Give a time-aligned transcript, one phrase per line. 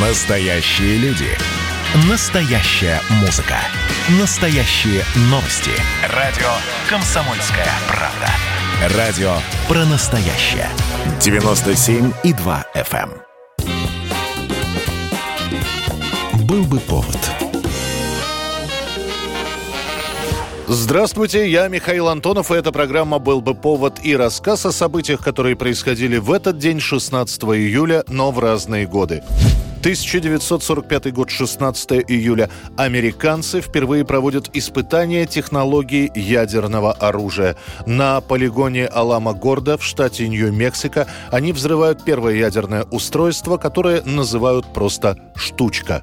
[0.00, 1.26] Настоящие люди.
[2.08, 3.56] Настоящая музыка.
[4.20, 5.72] Настоящие новости.
[6.14, 6.46] Радио
[6.88, 8.96] «Комсомольская правда».
[8.96, 9.32] Радио
[9.66, 10.68] про настоящее.
[11.18, 13.10] 97,2 FM.
[16.32, 16.46] эм.
[16.46, 17.18] Был бы повод.
[20.68, 25.56] Здравствуйте, я Михаил Антонов, и эта программа «Был бы повод» и рассказ о событиях, которые
[25.56, 29.24] происходили в этот день, 16 июля, но в разные годы.
[29.80, 32.50] 1945 год, 16 июля.
[32.76, 37.56] Американцы впервые проводят испытания технологии ядерного оружия.
[37.86, 46.02] На полигоне Алама-Горда в штате Нью-Мексико они взрывают первое ядерное устройство, которое называют просто «штучка».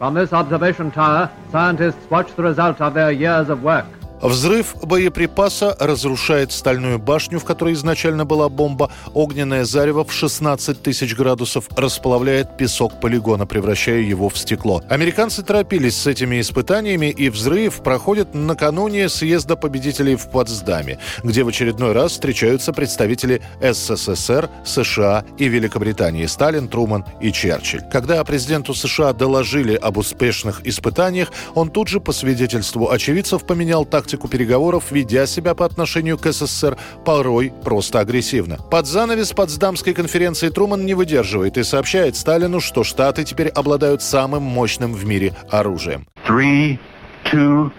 [0.00, 3.86] From this observation tower, scientists watch the result of their years of work.
[4.24, 8.90] Взрыв боеприпаса разрушает стальную башню, в которой изначально была бомба.
[9.12, 14.80] Огненное зарево в 16 тысяч градусов расплавляет песок полигона, превращая его в стекло.
[14.88, 21.48] Американцы торопились с этими испытаниями, и взрыв проходит накануне съезда победителей в Потсдаме, где в
[21.48, 27.82] очередной раз встречаются представители СССР, США и Великобритании Сталин, Труман и Черчилль.
[27.92, 34.13] Когда президенту США доложили об успешных испытаниях, он тут же, по свидетельству очевидцев, поменял тактику
[34.16, 38.58] переговоров, ведя себя по отношению к СССР порой просто агрессивно.
[38.70, 44.42] Под занавес Потсдамской конференции Труман не выдерживает и сообщает Сталину, что Штаты теперь обладают самым
[44.42, 46.06] мощным в мире оружием.
[46.26, 46.78] Three,
[47.24, 47.70] two,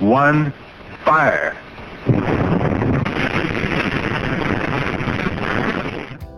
[0.00, 0.52] one,
[1.04, 1.52] fire.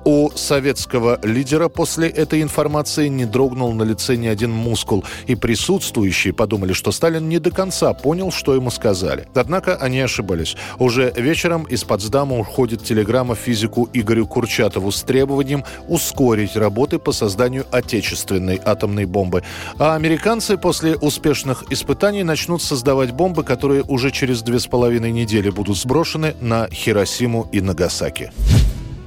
[0.05, 6.35] У советского лидера после этой информации не дрогнул на лице ни один мускул, и присутствующие
[6.35, 9.27] подумали, что Сталин не до конца понял, что ему сказали.
[9.35, 10.57] Однако они ошибались.
[10.79, 17.65] Уже вечером из Потсдама уходит телеграмма физику Игорю Курчатову с требованием ускорить работы по созданию
[17.71, 19.43] отечественной атомной бомбы.
[19.79, 25.49] А американцы после успешных испытаний начнут создавать бомбы, которые уже через две с половиной недели
[25.49, 28.31] будут сброшены на Хиросиму и Нагасаки.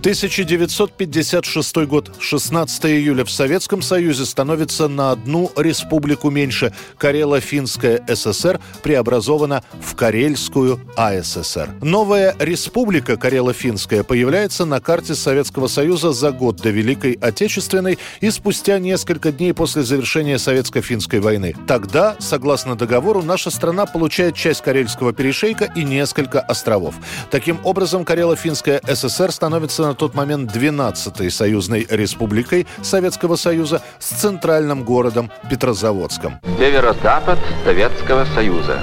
[0.07, 3.25] 1956 год, 16 июля.
[3.25, 6.73] В Советском Союзе становится на одну республику меньше.
[6.97, 11.71] Карело-Финская ССР преобразована в Карельскую АССР.
[11.81, 18.79] Новая республика Карело-Финская появляется на карте Советского Союза за год до Великой Отечественной и спустя
[18.79, 21.53] несколько дней после завершения Советско-финской войны.
[21.67, 26.95] Тогда, согласно договору, наша страна получает часть Карельского перешейка и несколько островов.
[27.29, 35.31] Таким образом, Карело-Финская ССР становится тот момент 12-й союзной республикой Советского Союза с центральным городом
[35.49, 36.39] Петрозаводском.
[36.57, 38.79] Северо-запад Советского Союза.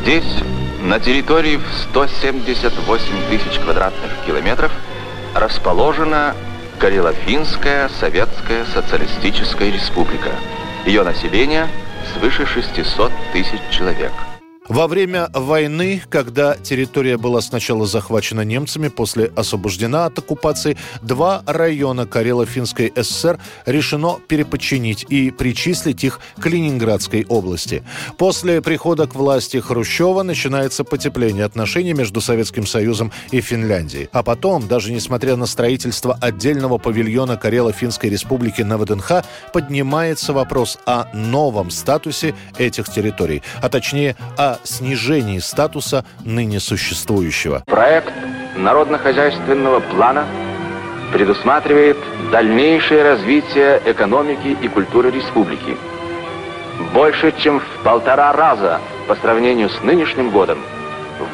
[0.00, 0.32] Здесь,
[0.80, 4.72] на территории в 178 тысяч квадратных километров,
[5.34, 6.34] расположена
[6.78, 10.30] Карело-Финская Советская Социалистическая Республика.
[10.86, 11.68] Ее население
[12.14, 14.12] свыше 600 тысяч человек.
[14.70, 22.06] Во время войны, когда территория была сначала захвачена немцами, после освобождена от оккупации, два района
[22.06, 27.82] Карело-Финской ССР решено переподчинить и причислить их к Ленинградской области.
[28.16, 34.08] После прихода к власти Хрущева начинается потепление отношений между Советским Союзом и Финляндией.
[34.12, 41.06] А потом, даже несмотря на строительство отдельного павильона Карело-Финской республики на ВДНХ, поднимается вопрос о
[41.12, 47.62] новом статусе этих территорий, а точнее о снижении статуса ныне существующего.
[47.66, 48.12] Проект
[48.56, 50.26] народно-хозяйственного плана
[51.12, 51.96] предусматривает
[52.30, 55.76] дальнейшее развитие экономики и культуры республики.
[56.94, 60.58] Больше чем в полтора раза по сравнению с нынешним годом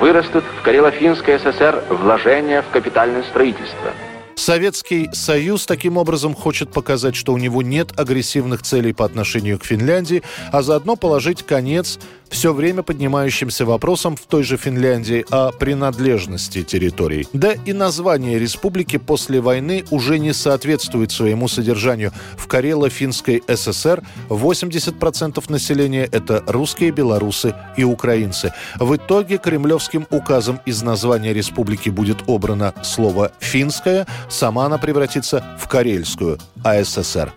[0.01, 3.93] вырастут в Карело-Финской ССР вложения в капитальное строительство–
[4.37, 9.65] Советский Союз таким образом хочет показать, что у него нет агрессивных целей по отношению к
[9.65, 10.23] Финляндии,
[10.53, 11.99] а заодно положить конец
[12.31, 17.27] все время поднимающимся вопросам в той же Финляндии о принадлежности территорий.
[17.33, 22.13] Да и название республики после войны уже не соответствует своему содержанию.
[22.37, 28.53] В Карело-Финской ССР 80% населения– это русские, белорусы и украинцы.
[28.79, 35.69] В итоге кремлевским указом из названия республики будет обрано слово «финская», сама она превратится в
[35.69, 37.33] Карельскую АССР.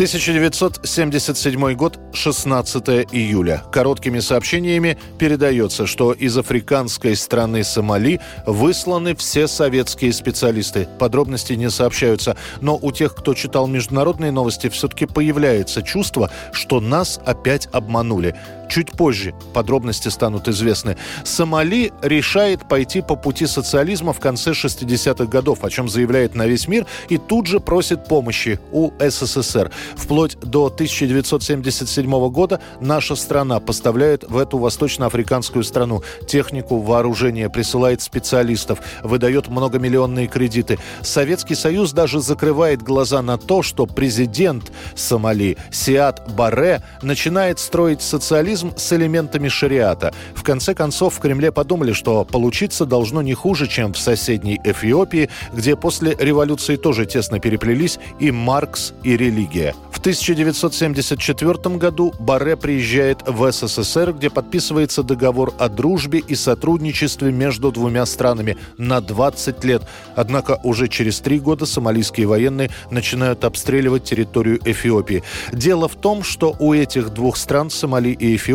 [0.00, 3.62] 1977 год, 16 июля.
[3.70, 10.88] Короткими сообщениями передается, что из африканской страны Сомали высланы все советские специалисты.
[10.98, 17.20] Подробности не сообщаются, но у тех, кто читал международные новости, все-таки появляется чувство, что нас
[17.26, 18.34] опять обманули.
[18.70, 20.96] Чуть позже подробности станут известны.
[21.24, 26.68] Сомали решает пойти по пути социализма в конце 60-х годов, о чем заявляет на весь
[26.68, 29.72] мир, и тут же просит помощи у СССР.
[29.96, 38.78] Вплоть до 1977 года наша страна поставляет в эту восточноафриканскую страну технику, вооружение, присылает специалистов,
[39.02, 40.78] выдает многомиллионные кредиты.
[41.02, 48.59] Советский Союз даже закрывает глаза на то, что президент Сомали Сиат Баре начинает строить социализм
[48.60, 50.12] терроризм с элементами шариата.
[50.34, 55.28] В конце концов, в Кремле подумали, что получиться должно не хуже, чем в соседней Эфиопии,
[55.52, 59.74] где после революции тоже тесно переплелись и Маркс, и религия.
[59.90, 67.70] В 1974 году Барре приезжает в СССР, где подписывается договор о дружбе и сотрудничестве между
[67.70, 69.82] двумя странами на 20 лет.
[70.16, 75.22] Однако уже через три года сомалийские военные начинают обстреливать территорию Эфиопии.
[75.52, 78.49] Дело в том, что у этих двух стран, Сомали и Эфиопии,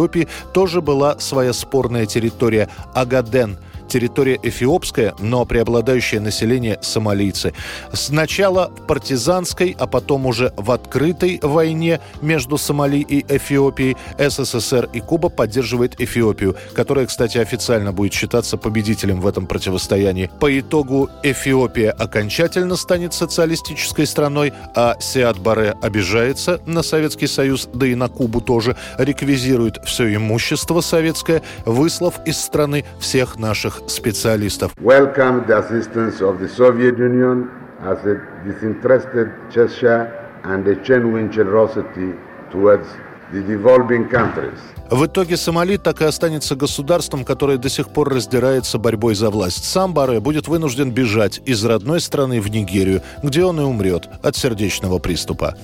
[0.54, 7.54] тоже была своя спорная территория– Агаден– территория эфиопская, но преобладающее население сомалийцы.
[7.94, 15.00] Сначала в партизанской, а потом уже в открытой войне между Сомали и Эфиопией СССР и
[15.00, 20.30] Куба поддерживает Эфиопию, которая, кстати, официально будет считаться победителем в этом противостоянии.
[20.40, 27.88] По итогу Эфиопия окончательно станет социалистической страной, а Сиад Баре обижается на Советский Союз, да
[27.88, 34.74] и на Кубу тоже, реквизирует все имущество советское, выслав из страны всех наших наших специалистов.
[34.78, 37.50] Welcome the assistance of the Soviet Union
[37.82, 40.12] as a disinterested gesture
[40.44, 42.14] and a genuine generosity
[42.52, 42.88] towards
[43.32, 44.60] the developing countries.
[44.92, 49.66] В итоге Сомали так и останется государством, которое до сих пор раздирается борьбой за власть.
[49.66, 54.36] Сам Баре будет вынужден бежать из родной страны в Нигерию, где он и умрет от
[54.36, 55.56] сердечного приступа.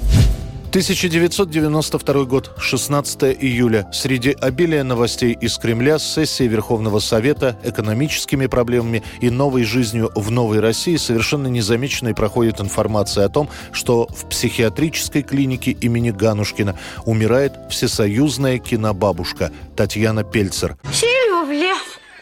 [0.71, 3.89] 1992 год, 16 июля.
[3.91, 10.31] Среди обилия новостей из Кремля с сессии Верховного Совета, экономическими проблемами и новой жизнью в
[10.31, 17.51] новой России совершенно незамеченной проходит информация о том, что в психиатрической клинике имени Ганушкина умирает
[17.69, 20.77] всесоюзная кинобабушка Татьяна Пельцер.
[20.93, 21.73] Сильвубле,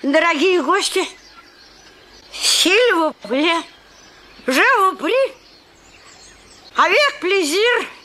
[0.01, 1.01] дорогие гости,
[2.33, 3.61] Сильвубле,
[4.47, 4.97] живу
[6.75, 7.87] avec plaisir–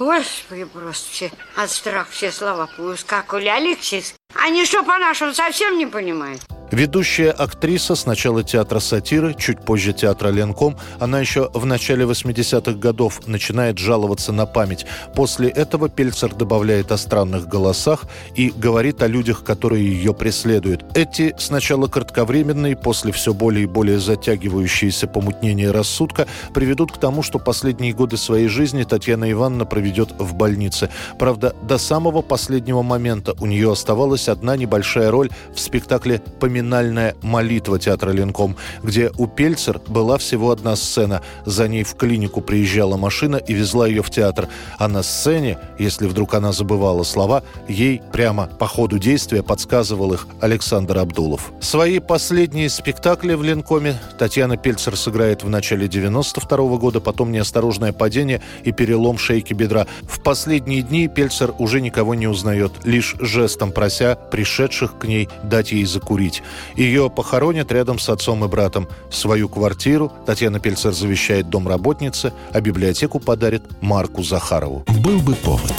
[0.00, 3.48] Господи, просто от страха все слова поускакали.
[3.48, 6.40] Алексис, они что по-нашему совсем не понимают?
[6.70, 10.76] Ведущая актриса сначала театра сатиры, чуть позже театра Ленком.
[11.00, 14.86] Она еще в начале 80-х годов начинает жаловаться на память.
[15.16, 18.04] После этого Пельцер добавляет о странных голосах
[18.36, 20.84] и говорит о людях, которые ее преследуют.
[20.94, 27.40] Эти сначала кратковременные, после все более и более затягивающиеся помутнения рассудка приведут к тому, что
[27.40, 30.88] последние годы своей жизни Татьяна Ивановна проведет в больнице.
[31.18, 37.14] Правда, до самого последнего момента у нее оставалась одна небольшая роль в спектакле «Поминание поминальная
[37.22, 41.22] молитва театра Ленком, где у Пельцер была всего одна сцена.
[41.46, 44.46] За ней в клинику приезжала машина и везла ее в театр.
[44.78, 50.26] А на сцене, если вдруг она забывала слова, ей прямо по ходу действия подсказывал их
[50.42, 51.50] Александр Абдулов.
[51.60, 57.92] Свои последние спектакли в Ленкоме Татьяна Пельцер сыграет в начале 92 -го года, потом неосторожное
[57.92, 59.86] падение и перелом шейки бедра.
[60.02, 65.72] В последние дни Пельцер уже никого не узнает, лишь жестом прося пришедших к ней дать
[65.72, 66.42] ей закурить.
[66.76, 68.88] Ее похоронят рядом с отцом и братом.
[69.10, 74.84] Свою квартиру Татьяна Пельцер завещает домработнице, а библиотеку подарит Марку Захарову.
[74.86, 75.74] Был бы повод.